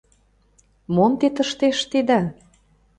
[0.95, 2.19] —Мом те тыште ыштеда?